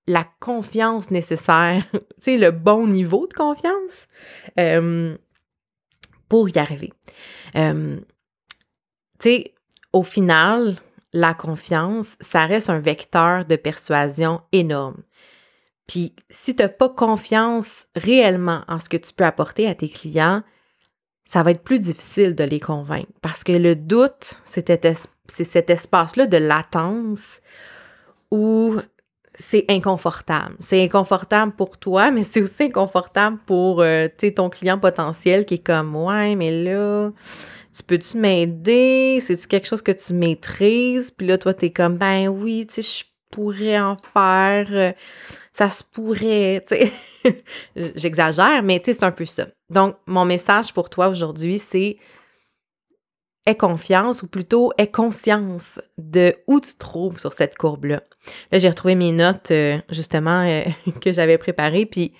la 0.06 0.26
confiance 0.40 1.10
nécessaire, 1.10 1.84
tu 2.22 2.38
le 2.38 2.50
bon 2.50 2.86
niveau 2.86 3.26
de 3.26 3.32
confiance 3.32 4.06
euh, 4.58 5.16
pour 6.28 6.48
y 6.48 6.58
arriver. 6.58 6.92
Euh, 7.56 8.00
au 9.92 10.02
final, 10.02 10.76
la 11.12 11.34
confiance, 11.34 12.16
ça 12.20 12.46
reste 12.46 12.70
un 12.70 12.78
vecteur 12.78 13.44
de 13.44 13.56
persuasion 13.56 14.40
énorme. 14.52 15.02
Puis 15.92 16.14
si 16.30 16.56
tu 16.56 16.62
n'as 16.62 16.70
pas 16.70 16.88
confiance 16.88 17.86
réellement 17.94 18.62
en 18.66 18.78
ce 18.78 18.88
que 18.88 18.96
tu 18.96 19.12
peux 19.12 19.24
apporter 19.24 19.68
à 19.68 19.74
tes 19.74 19.90
clients, 19.90 20.42
ça 21.26 21.42
va 21.42 21.50
être 21.50 21.62
plus 21.62 21.80
difficile 21.80 22.34
de 22.34 22.44
les 22.44 22.60
convaincre 22.60 23.12
parce 23.20 23.44
que 23.44 23.52
le 23.52 23.76
doute, 23.76 24.36
c'est 24.46 24.64
cet 25.26 25.68
espace-là 25.68 26.26
de 26.26 26.38
latence 26.38 27.42
où 28.30 28.76
c'est 29.34 29.66
inconfortable. 29.68 30.56
C'est 30.60 30.82
inconfortable 30.82 31.52
pour 31.52 31.76
toi, 31.76 32.10
mais 32.10 32.22
c'est 32.22 32.40
aussi 32.40 32.62
inconfortable 32.64 33.36
pour 33.44 33.82
euh, 33.82 34.08
ton 34.34 34.48
client 34.48 34.78
potentiel 34.78 35.44
qui 35.44 35.54
est 35.54 35.66
comme 35.66 35.94
Ouais, 35.94 36.36
mais 36.36 36.64
là, 36.64 37.10
tu 37.76 37.82
peux-tu 37.82 38.16
m'aider? 38.16 39.18
C'est-tu 39.20 39.46
quelque 39.46 39.66
chose 39.66 39.82
que 39.82 39.92
tu 39.92 40.14
maîtrises? 40.14 41.10
Puis 41.10 41.26
là, 41.26 41.36
toi, 41.36 41.52
tu 41.52 41.66
es 41.66 41.70
comme 41.70 41.98
Ben 41.98 42.28
oui, 42.28 42.66
tu 42.66 42.80
sais, 42.80 43.04
je 43.04 43.04
pourrais 43.30 43.78
en 43.78 43.96
faire. 44.14 44.94
Ça 45.52 45.68
se 45.68 45.84
pourrait. 45.84 46.64
J'exagère, 47.76 48.62
mais 48.62 48.80
c'est 48.84 49.02
un 49.02 49.12
peu 49.12 49.24
ça. 49.24 49.46
Donc, 49.70 49.96
mon 50.06 50.24
message 50.24 50.72
pour 50.72 50.90
toi 50.90 51.08
aujourd'hui, 51.08 51.58
c'est 51.58 51.98
aie 53.46 53.56
confiance 53.56 54.22
ou 54.22 54.28
plutôt 54.28 54.72
aie 54.78 54.90
conscience 54.90 55.80
de 55.98 56.34
où 56.46 56.60
tu 56.60 56.72
te 56.72 56.78
trouves 56.78 57.18
sur 57.18 57.32
cette 57.32 57.56
courbe-là. 57.56 58.02
Là, 58.50 58.58
j'ai 58.58 58.68
retrouvé 58.68 58.94
mes 58.94 59.12
notes, 59.12 59.50
euh, 59.50 59.78
justement, 59.90 60.46
euh, 60.46 60.62
que 61.00 61.12
j'avais 61.12 61.38
préparées, 61.38 61.86
puis 61.86 62.12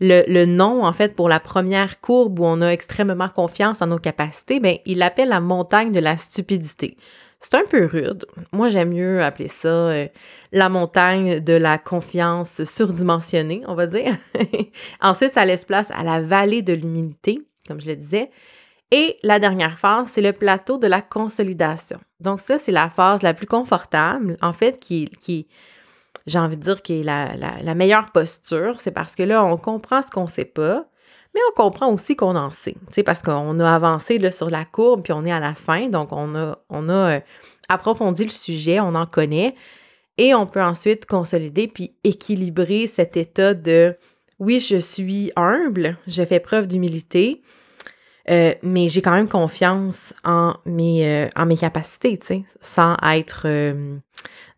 le, 0.00 0.22
le, 0.28 0.46
nom, 0.46 0.84
en 0.84 0.92
fait, 0.92 1.14
pour 1.14 1.28
la 1.28 1.40
première 1.40 2.00
courbe 2.00 2.38
où 2.38 2.44
on 2.44 2.62
a 2.62 2.68
extrêmement 2.68 3.28
confiance 3.28 3.82
en 3.82 3.88
nos 3.88 3.98
capacités, 3.98 4.60
bien, 4.60 4.76
il 4.86 4.98
l'appelle 4.98 5.28
la 5.28 5.40
montagne 5.40 5.92
de 5.92 6.00
la 6.00 6.16
stupidité. 6.16 6.96
C'est 7.40 7.54
un 7.54 7.64
peu 7.64 7.86
rude. 7.86 8.26
Moi, 8.52 8.68
j'aime 8.68 8.90
mieux 8.90 9.22
appeler 9.22 9.48
ça 9.48 9.68
euh, 9.68 10.08
la 10.52 10.68
montagne 10.68 11.40
de 11.40 11.54
la 11.54 11.78
confiance 11.78 12.64
surdimensionnée, 12.64 13.62
on 13.66 13.74
va 13.74 13.86
dire. 13.86 14.14
Ensuite, 15.00 15.32
ça 15.32 15.46
laisse 15.46 15.64
place 15.64 15.90
à 15.92 16.02
la 16.02 16.20
vallée 16.20 16.60
de 16.60 16.74
l'humilité, 16.74 17.40
comme 17.66 17.80
je 17.80 17.86
le 17.86 17.96
disais. 17.96 18.30
Et 18.90 19.16
la 19.22 19.38
dernière 19.38 19.78
phase, 19.78 20.08
c'est 20.08 20.20
le 20.20 20.34
plateau 20.34 20.76
de 20.76 20.86
la 20.86 21.00
consolidation. 21.00 21.98
Donc 22.18 22.40
ça, 22.40 22.58
c'est 22.58 22.72
la 22.72 22.90
phase 22.90 23.22
la 23.22 23.32
plus 23.32 23.46
confortable, 23.46 24.36
en 24.42 24.52
fait, 24.52 24.78
qui, 24.78 25.08
qui 25.20 25.48
j'ai 26.26 26.38
envie 26.38 26.58
de 26.58 26.62
dire, 26.62 26.82
qui 26.82 27.00
est 27.00 27.02
la, 27.02 27.34
la 27.36 27.74
meilleure 27.74 28.12
posture. 28.12 28.78
C'est 28.80 28.90
parce 28.90 29.14
que 29.14 29.22
là, 29.22 29.42
on 29.44 29.56
comprend 29.56 30.02
ce 30.02 30.10
qu'on 30.10 30.24
ne 30.24 30.28
sait 30.28 30.44
pas, 30.44 30.89
mais 31.34 31.40
on 31.50 31.54
comprend 31.54 31.92
aussi 31.92 32.16
qu'on 32.16 32.36
en 32.36 32.50
sait, 32.50 32.76
parce 33.04 33.22
qu'on 33.22 33.60
a 33.60 33.74
avancé 33.74 34.30
sur 34.32 34.50
la 34.50 34.64
courbe, 34.64 35.02
puis 35.02 35.12
on 35.12 35.24
est 35.24 35.32
à 35.32 35.40
la 35.40 35.54
fin, 35.54 35.88
donc 35.88 36.10
on 36.12 36.34
a, 36.34 36.58
euh, 36.70 37.20
approfondi 37.68 38.24
le 38.24 38.30
sujet, 38.30 38.80
on 38.80 38.94
en 38.94 39.06
connaît, 39.06 39.54
et 40.18 40.34
on 40.34 40.46
peut 40.46 40.62
ensuite 40.62 41.06
consolider 41.06 41.68
puis 41.68 41.94
équilibrer 42.02 42.86
cet 42.86 43.16
état 43.16 43.54
de 43.54 43.96
oui, 44.38 44.58
je 44.58 44.76
suis 44.76 45.30
humble, 45.36 45.98
je 46.06 46.24
fais 46.24 46.40
preuve 46.40 46.66
d'humilité, 46.66 47.42
euh, 48.28 48.54
mais 48.62 48.88
j'ai 48.88 49.02
quand 49.02 49.12
même 49.12 49.28
confiance 49.28 50.14
en 50.24 50.54
mes, 50.64 51.06
euh, 51.06 51.28
en 51.36 51.46
mes 51.46 51.56
capacités, 51.56 52.18
sans 52.60 52.96
être 53.06 53.46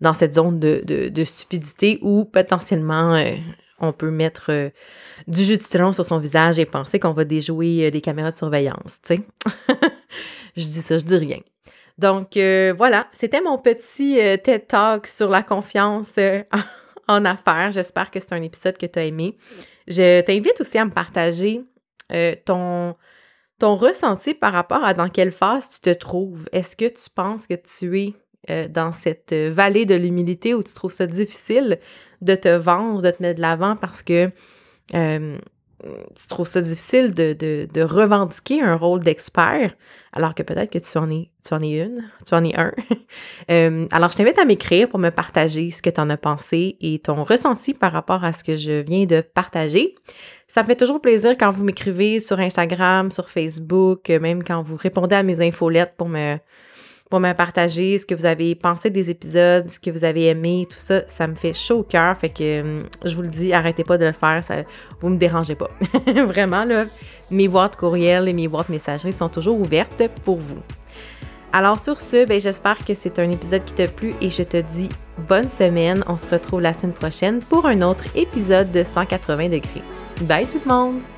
dans 0.01 0.15
cette 0.15 0.35
zone 0.35 0.59
de, 0.59 1.25
stupidité 1.25 1.99
ou 2.01 2.25
potentiellement 2.25 3.15
on 3.83 3.93
peut 3.93 4.11
mettre 4.11 4.47
euh, 4.51 4.71
du 5.27 5.45
jus 5.45 5.59
de 5.59 5.63
citron 5.63 5.93
sur 5.93 6.07
son 6.07 6.19
visage 6.19 6.59
et 6.59 6.65
penser 6.65 6.99
qu'on 6.99 7.13
va 7.13 7.25
déjouer 7.25 7.91
des 7.91 7.99
euh, 7.99 8.01
caméras 8.01 8.31
de 8.31 8.37
surveillance, 8.37 9.01
je 10.57 10.65
dis 10.65 10.83
ça, 10.83 10.99
je 10.99 11.05
dis 11.05 11.17
rien. 11.17 11.41
Donc 11.99 12.37
euh, 12.37 12.73
voilà, 12.77 13.09
c'était 13.13 13.43
mon 13.43 13.59
petit 13.59 14.19
TED 14.43 14.67
Talk 14.67 15.07
sur 15.07 15.29
la 15.29 15.43
confiance 15.43 16.15
en 17.09 17.25
affaires. 17.25 17.73
J'espère 17.73 18.11
que 18.11 18.19
c'est 18.19 18.33
un 18.33 18.43
épisode 18.43 18.79
que 18.79 18.87
tu 18.87 18.99
as 18.99 19.05
aimé. 19.05 19.37
Je 19.89 20.23
t'invite 20.23 20.61
aussi 20.61 20.79
à 20.79 20.85
me 20.85 20.91
partager 20.91 21.63
ton, 22.45 22.95
ton 23.59 23.75
ressenti 23.75 24.33
par 24.33 24.53
rapport 24.53 24.85
à 24.85 24.95
dans 24.95 25.09
quelle 25.09 25.33
phase 25.33 25.69
tu 25.69 25.81
te 25.81 25.91
trouves. 25.91 26.49
Est-ce 26.53 26.77
que 26.77 26.87
tu 26.87 27.11
penses 27.15 27.47
que 27.47 27.55
tu 27.55 28.01
es 28.01 28.15
dans 28.49 28.93
cette 28.93 29.35
vallée 29.35 29.87
de 29.87 29.95
l'humilité 29.95 30.55
où 30.55 30.63
tu 30.63 30.75
trouves 30.75 30.93
ça 30.93 31.07
difficile 31.07 31.79
de 32.23 32.35
te 32.35 32.49
vendre, 32.49 33.03
de 33.03 33.11
te 33.11 33.23
mettre 33.23 33.37
de 33.37 33.43
l'avant 33.43 33.77
parce 33.77 34.03
que, 34.03 34.31
euh, 34.95 35.39
tu 36.15 36.29
trouves 36.29 36.47
ça 36.47 36.61
difficile 36.61 37.13
de, 37.13 37.83
revendiquer 37.83 38.63
un 38.63 38.77
rôle 38.77 39.01
d'expert, 39.01 39.75
alors 40.13 40.35
que 40.35 40.45
peut-être 40.45 40.71
que 40.71 40.79
tu 40.79 40.99
en 40.99 41.11
es, 41.11 41.31
tu 41.45 41.55
en 41.55 41.61
es 41.61 41.81
une, 41.81 42.09
tu 42.25 42.35
en 42.35 42.45
es 42.45 42.59
un. 42.59 42.73
Euh, 43.51 43.87
alors, 43.91 44.13
je 44.13 44.19
t'invite 44.19 44.39
à 44.39 44.45
m'écrire 44.45 44.89
pour 44.89 44.99
me 44.99 45.11
partager 45.11 45.71
ce 45.71 45.83
que 45.83 45.91
tu 45.91 46.01
en 46.01 46.09
as 46.09 46.17
pensé 46.17 46.77
et 46.81 47.01
ton 47.01 47.25
ressenti 47.25 47.75
par 47.75 47.93
rapport 47.93 48.25
à 48.25 48.33
ce 48.33 48.45
que 48.45 48.55
je 48.55 48.81
viens 48.81 49.05
de 49.05 49.21
partager. 49.21 49.97
Ça 50.47 50.63
me 50.63 50.69
fait 50.69 50.77
toujours 50.77 51.01
plaisir 51.01 51.33
quand 51.39 51.51
vous 51.51 51.65
m'écrivez 51.65 52.21
sur 52.21 52.39
Instagram, 52.39 53.11
sur 53.11 53.29
Facebook, 53.29 54.09
même 54.09 54.45
quand 54.45 54.63
vous 54.63 54.77
répondez 54.77 55.17
à 55.17 55.23
mes 55.25 55.47
infolettes 55.47 55.95
pour 55.97 56.09
me 56.09 56.39
pour 57.13 57.21
me 57.21 57.35
partager 57.35 57.99
ce 57.99 58.07
que 58.07 58.15
vous 58.15 58.25
avez 58.25 58.55
pensé 58.55 58.89
des 58.89 59.11
épisodes, 59.11 59.71
ce 59.71 59.79
que 59.79 59.91
vous 59.91 60.03
avez 60.03 60.29
aimé, 60.29 60.67
tout 60.67 60.79
ça. 60.79 61.07
Ça 61.09 61.27
me 61.27 61.35
fait 61.35 61.53
chaud 61.53 61.81
au 61.81 61.83
cœur. 61.83 62.17
Fait 62.17 62.31
que 62.31 62.63
hum, 62.63 62.85
je 63.05 63.15
vous 63.15 63.21
le 63.21 63.29
dis, 63.29 63.53
arrêtez 63.53 63.85
pas 63.85 63.99
de 63.99 64.07
le 64.07 64.13
faire. 64.13 64.43
Ça, 64.43 64.55
vous 64.99 65.11
me 65.11 65.19
dérangez 65.19 65.55
pas. 65.55 65.69
Vraiment, 66.25 66.65
là, 66.65 66.87
mes 67.31 67.49
boîtes 67.49 67.77
courriels 67.77 68.31
et 68.31 68.33
mes 68.33 68.49
boîtes 68.49 68.71
messageries 68.71 69.13
sont 69.13 69.29
toujours 69.29 69.61
ouvertes 69.61 70.09
pour 70.25 70.39
vous. 70.39 70.63
Alors 71.53 71.79
sur 71.79 72.01
ce, 72.01 72.25
ben, 72.25 72.41
j'espère 72.41 72.83
que 72.83 72.95
c'est 72.95 73.19
un 73.19 73.31
épisode 73.31 73.67
qui 73.67 73.75
t'a 73.75 73.89
plu 73.89 74.15
et 74.23 74.31
je 74.31 74.43
te 74.43 74.57
dis 74.57 74.89
bonne 75.29 75.51
semaine. 75.51 76.03
On 76.07 76.17
se 76.17 76.27
retrouve 76.29 76.63
la 76.63 76.73
semaine 76.73 76.95
prochaine 76.95 77.41
pour 77.41 77.67
un 77.67 77.83
autre 77.83 78.05
épisode 78.15 78.73
de 78.73 78.83
180 78.83 79.51
degrés. 79.51 79.83
Bye 80.23 80.47
tout 80.47 80.63
le 80.65 80.73
monde! 80.73 81.12